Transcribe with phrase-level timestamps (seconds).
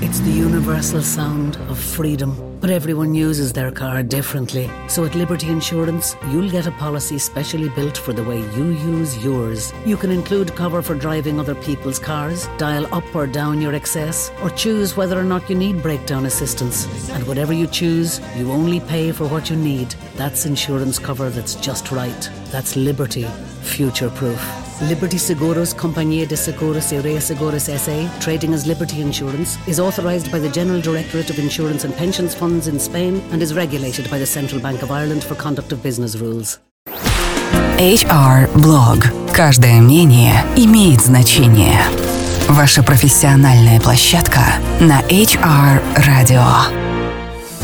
[0.00, 2.58] It's the universal sound of freedom.
[2.60, 4.70] But everyone uses their car differently.
[4.88, 9.22] So at Liberty Insurance, you'll get a policy specially built for the way you use
[9.24, 9.72] yours.
[9.84, 14.30] You can include cover for driving other people's cars, dial up or down your excess,
[14.42, 17.10] or choose whether or not you need breakdown assistance.
[17.10, 19.94] And whatever you choose, you only pay for what you need.
[20.16, 22.30] That's insurance cover that's just right.
[22.50, 23.24] That's Liberty,
[23.62, 24.65] future proof.
[24.81, 30.39] Liberty Seguros Compañía de Seguros y Reaseguros SA, trading as Liberty Insurance, is authorized by
[30.39, 34.25] the General Directorate of Insurance and Pensions Funds in Spain and is regulated by the
[34.25, 36.59] Central Bank of Ireland for conduct of business rules.
[37.77, 39.05] HR Blog.
[39.33, 41.79] Каждое мнение имеет значение.
[42.47, 44.41] Ваша профессиональная площадка
[44.79, 46.84] на HR Radio.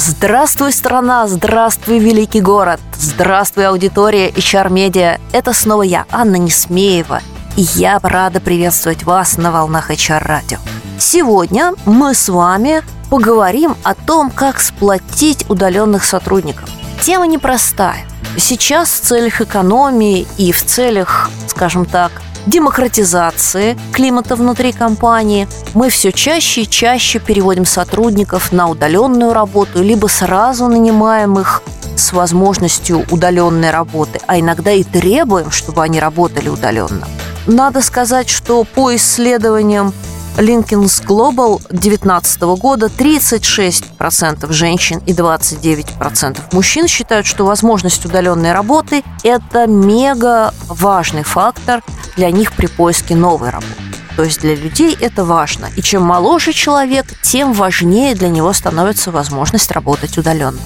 [0.00, 1.26] Здравствуй, страна!
[1.26, 2.78] Здравствуй, великий город!
[2.96, 5.20] Здравствуй, аудитория HR Media!
[5.32, 7.20] Это снова я, Анна Несмеева,
[7.56, 10.58] и я рада приветствовать вас на волнах HR Radio.
[11.00, 16.70] Сегодня мы с вами поговорим о том, как сплотить удаленных сотрудников.
[17.02, 18.06] Тема непростая.
[18.36, 22.12] Сейчас в целях экономии и в целях, скажем так,
[22.48, 30.06] демократизации климата внутри компании мы все чаще и чаще переводим сотрудников на удаленную работу, либо
[30.06, 31.62] сразу нанимаем их
[31.96, 37.06] с возможностью удаленной работы, а иногда и требуем, чтобы они работали удаленно.
[37.46, 39.92] Надо сказать, что по исследованиям
[40.38, 49.66] Lincoln's Global 2019 года 36% женщин и 29% мужчин считают, что возможность удаленной работы– это
[49.66, 51.82] мега важный фактор
[52.18, 53.72] для них при поиске новой работы.
[54.16, 55.68] То есть для людей это важно.
[55.76, 60.58] И чем моложе человек, тем важнее для него становится возможность работать удаленно.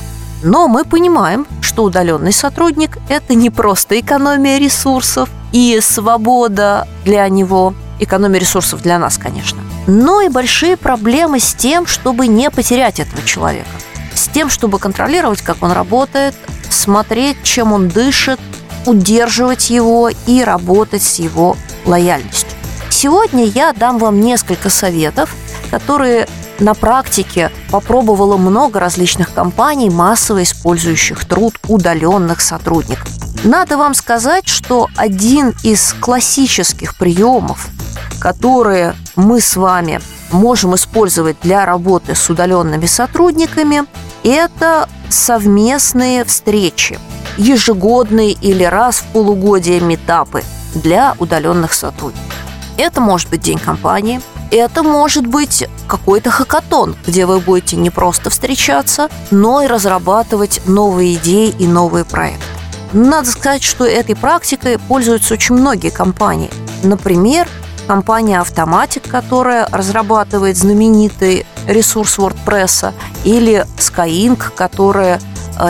[0.42, 7.74] Но мы понимаем, что удаленный сотрудник– это не просто экономия ресурсов и свобода для него,
[8.00, 13.22] экономия ресурсов для нас, конечно, но и большие проблемы с тем, чтобы не потерять этого
[13.24, 13.68] человека,
[14.14, 16.34] с тем, чтобы контролировать, как он работает,
[16.70, 18.40] смотреть, чем он дышит,
[18.86, 22.50] удерживать его и работать с его лояльностью.
[22.90, 25.34] Сегодня я дам вам несколько советов,
[25.70, 26.28] которые
[26.60, 33.08] на практике попробовало много различных компаний, массово использующих труд удаленных сотрудников.
[33.44, 37.68] Надо вам сказать, что один из классических приемов,
[38.20, 40.00] которые мы с вами
[40.30, 43.84] можем использовать для работы с удаленными сотрудниками,
[44.22, 47.00] это совместные встречи,
[47.36, 50.42] ежегодные или раз в полугодие метапы
[50.74, 52.34] для удаленных сотрудников.
[52.76, 54.20] Это может быть день компании,
[54.50, 61.14] это может быть какой-то хакатон, где вы будете не просто встречаться, но и разрабатывать новые
[61.14, 62.44] идеи и новые проекты.
[62.92, 66.50] Надо сказать, что этой практикой пользуются очень многие компании.
[66.82, 67.48] Например,
[67.86, 72.92] компания Automatic, которая разрабатывает знаменитый ресурс WordPress,
[73.24, 75.20] или Skyink, которая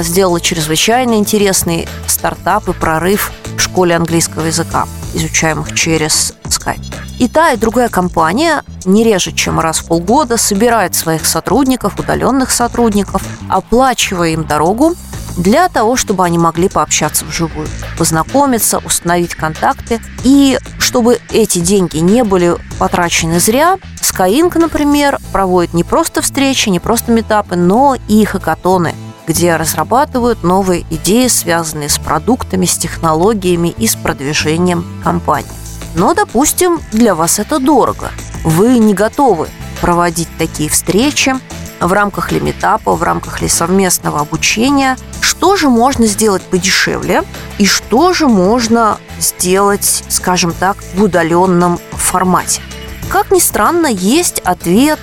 [0.01, 6.83] сделала чрезвычайно интересный стартап и прорыв в школе английского языка, изучаемых через Skype.
[7.19, 12.51] И та, и другая компания не реже, чем раз в полгода собирает своих сотрудников, удаленных
[12.51, 14.95] сотрудников, оплачивая им дорогу
[15.37, 20.01] для того, чтобы они могли пообщаться вживую, познакомиться, установить контакты.
[20.25, 26.81] И чтобы эти деньги не были потрачены зря, Skyink, например, проводит не просто встречи, не
[26.81, 28.95] просто метапы, но и хакатоны,
[29.27, 35.51] где разрабатывают новые идеи, связанные с продуктами, с технологиями и с продвижением компании.
[35.95, 38.11] Но, допустим, для вас это дорого.
[38.45, 39.49] Вы не готовы
[39.81, 41.35] проводить такие встречи
[41.81, 44.97] в рамках ли метапа, в рамках ли совместного обучения.
[45.21, 47.25] Что же можно сделать подешевле
[47.59, 52.63] и что же можно сделать, скажем так, в удаленном формате?
[53.09, 55.01] Как ни странно, есть ответ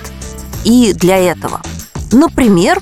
[0.64, 1.60] и для этого.
[2.12, 2.80] Например,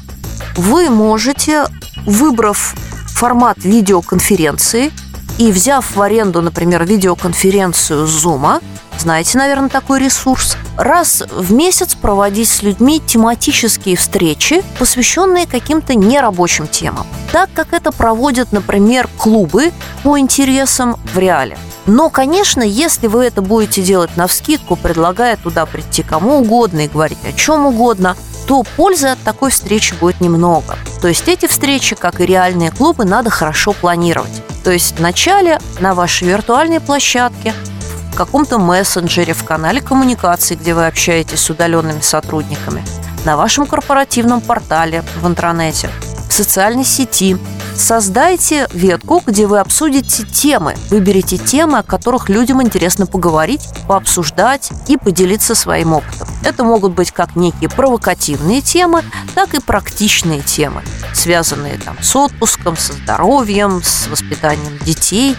[0.59, 1.65] вы можете,
[2.05, 2.75] выбрав
[3.15, 4.93] формат видеоконференции–
[5.39, 8.61] и взяв в аренду, например, видеоконференцию Zoom,
[8.99, 16.67] знаете, наверное, такой ресурс, раз в месяц проводить с людьми тематические встречи, посвященные каким-то нерабочим
[16.67, 17.06] темам.
[17.31, 19.73] Так как это проводят, например, клубы
[20.03, 21.56] по интересам в реале.
[21.87, 26.88] Но, конечно, если вы это будете делать на вскидку, предлагая туда прийти кому угодно и
[26.88, 28.17] говорить о чем угодно,
[28.49, 30.79] то пользы от такой встречи будет немного.
[31.03, 34.43] То есть эти встречи, как и реальные клубы, надо хорошо планировать.
[34.65, 37.53] То есть вначале на вашей виртуальной площадке,
[38.11, 42.83] в каком-то мессенджере, в канале коммуникации, где вы общаетесь с удаленными сотрудниками,
[43.27, 45.91] на вашем корпоративном портале в интернете,
[46.29, 47.37] в социальной сети,
[47.79, 50.75] Создайте ветку, где вы обсудите темы.
[50.91, 56.27] Выберите темы, о которых людям интересно поговорить, пообсуждать и поделиться своим опытом.
[56.45, 59.05] Это могут быть как некие провокативные темы,
[59.37, 60.83] так и практичные темы,
[61.15, 65.37] связанные там, с отпуском, со здоровьем, с воспитанием детей,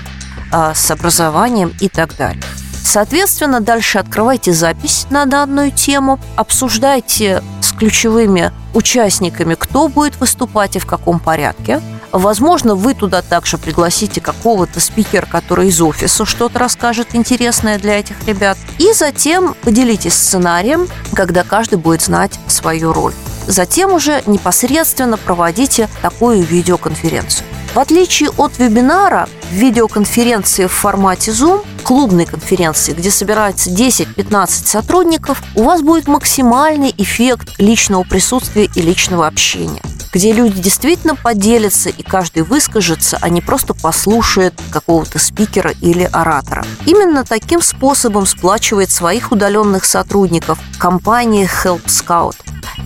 [0.50, 2.42] а, с образованием и так далее.
[2.82, 7.44] Соответственно, дальше открывайте запись на данную тему, обсуждайте
[7.80, 11.82] ключевыми участниками, кто будет выступать и в каком порядке–
[12.12, 18.26] Возможно, вы туда также пригласите какого-то спикера, который из офиса что-то расскажет интересное для этих
[18.26, 18.58] ребят.
[18.80, 23.14] И затем поделитесь сценарием, когда каждый будет знать свою роль.
[23.48, 27.46] Затем уже непосредственно проводите такую видеоконференцию.
[27.74, 35.42] В отличие от вебинара, в видеоконференции в формате Zoom, клубной конференции, где собирается 10-15 сотрудников,
[35.56, 39.82] у вас будет максимальный эффект личного присутствия и личного общения
[40.12, 46.66] где люди действительно поделятся и каждый выскажется, а не просто послушает какого-то спикера или оратора.
[46.88, 52.36] Именно таким способом сплачивает своих удаленных сотрудников компания Help Scout.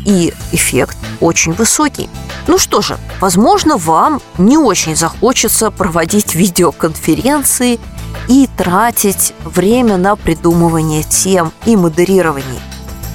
[0.05, 2.09] И эффект очень высокий.
[2.47, 7.79] Ну что же, возможно, вам не очень захочется проводить видеоконференции
[8.27, 12.61] и тратить время на придумывание тем и модерирование.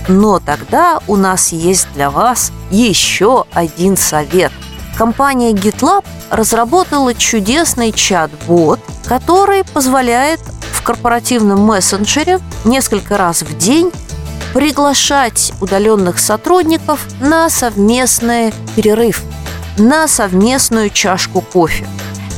[0.09, 4.53] Но тогда у нас есть для вас еще один совет.
[4.97, 10.41] Компания GitLab разработала чудесный чат-бот, который позволяет
[10.73, 13.93] в корпоративном мессенджере несколько раз в день
[14.55, 19.23] приглашать удаленных сотрудников на совместный перерыв,
[19.77, 21.87] на совместную чашку кофе.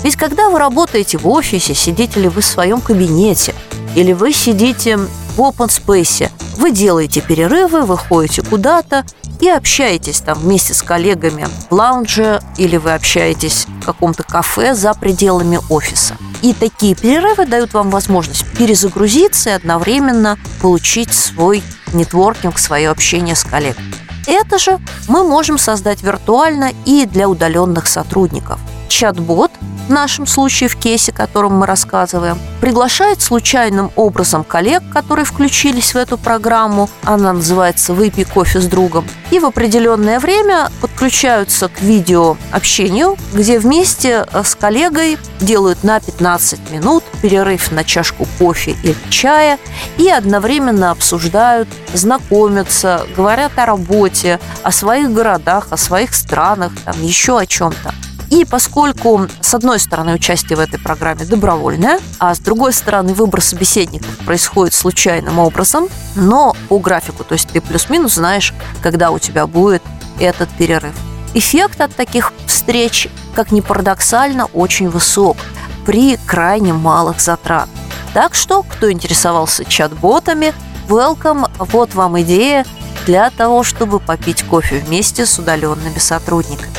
[0.03, 3.55] Ведь когда вы работаете в офисе, сидите ли вы в своем кабинете,
[3.95, 9.05] или вы сидите в open space, вы делаете перерывы, выходите куда-то
[9.41, 14.95] и общаетесь там вместе с коллегами в лаунже или вы общаетесь в каком-то кафе за
[14.95, 16.17] пределами офиса.
[16.43, 21.63] И такие перерывы дают вам возможность перезагрузиться и одновременно получить свой
[21.93, 23.93] нетворкинг, свое общение с коллегами.
[24.27, 28.59] Это же мы можем создать виртуально и для удаленных сотрудников.
[28.91, 29.53] Чат-бот
[29.89, 35.95] в нашем случае в кейсе, о котором мы рассказываем, приглашает случайным образом коллег, которые включились
[35.95, 41.81] в эту программу, она называется «Выпей кофе с другом», и в определенное время подключаются к
[41.83, 48.97] видеообщению, где вместе э, с коллегой делают на 15 минут перерыв на чашку кофе или
[49.09, 49.59] чая
[49.99, 57.39] и одновременно обсуждают, знакомятся, говорят о работе, о своих городах, о своих странах, там еще
[57.39, 57.93] о чем-то.
[58.31, 63.41] И поскольку, с одной стороны, участие в этой программе добровольное, а с другой стороны, выбор
[63.41, 69.49] собеседников происходит случайным образом, но по графику, то есть ты плюс-минус знаешь, когда у тебя
[69.49, 69.83] будет
[70.21, 70.95] этот перерыв.
[71.35, 75.37] Эффект от таких встреч, как ни парадоксально, очень высок
[75.85, 77.69] при крайне малых затрат.
[78.15, 80.55] Так что, кто интересовался чат-ботами,
[80.89, 82.65] welcome, вот вам идея
[83.07, 86.71] для того, чтобы попить кофе вместе с удаленными сотрудниками.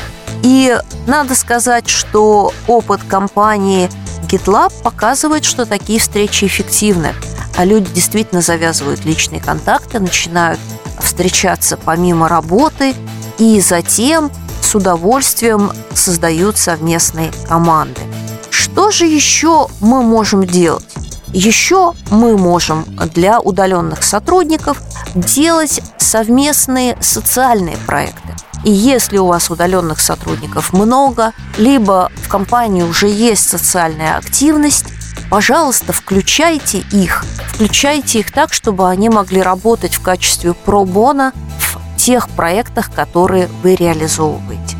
[0.43, 0.77] И
[1.07, 3.89] надо сказать, что опыт компании
[4.23, 7.13] GitLab показывает, что такие встречи эффективны.
[7.57, 10.59] А люди действительно завязывают личные контакты, начинают
[10.99, 12.95] встречаться помимо работы
[13.37, 18.01] и затем с удовольствием создают совместные команды.
[18.49, 20.85] Что же еще мы можем делать?
[21.33, 24.81] Еще мы можем для удаленных сотрудников
[25.15, 28.30] делать совместные социальные проекты.
[28.63, 34.85] И если у вас удаленных сотрудников много, либо в компании уже есть социальная активность,
[35.29, 37.25] пожалуйста, включайте их.
[37.47, 43.75] Включайте их так, чтобы они могли работать в качестве пробона в тех проектах, которые вы
[43.75, 44.77] реализовываете.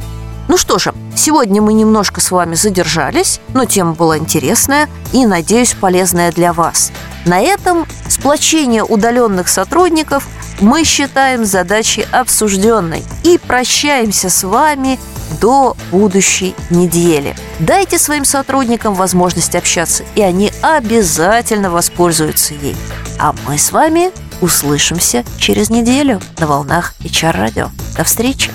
[0.48, 5.74] Ну что же, сегодня мы немножко с вами задержались, но тема была интересная и, надеюсь,
[5.74, 6.92] полезная для вас.
[7.26, 10.28] На этом сплочение удаленных сотрудников–
[10.62, 15.00] мы считаем задачей обсужденной и прощаемся с вами
[15.40, 17.36] до будущей недели.
[17.60, 22.76] Дайте своим сотрудникам возможность общаться, и они обязательно воспользуются ей.
[23.20, 27.70] А мы с вами услышимся через неделю на волнах HR радио.
[27.98, 28.52] До встречи!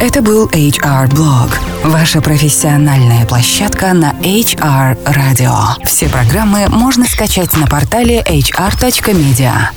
[0.00, 1.50] Это был HR Blog,
[1.82, 5.84] ваша профессиональная площадка на HR Radio.
[5.84, 9.70] Все программы можно скачать на портале hr.media.